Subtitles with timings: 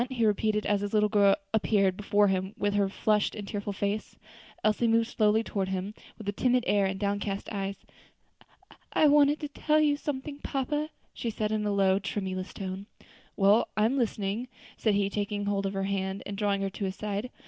[0.09, 4.15] he repeated, as his little girl appeared before him with her flushed and tearful face.
[4.63, 7.75] Elsie moved slowly toward him, with a timid air and downcast eyes.
[8.93, 12.87] "I wanted to tell you something, papa," she said in a low, tremulous tone.
[13.37, 16.85] "Well, I am listening," said he, taking hold of her hand and drawing her to
[16.85, 17.29] his side.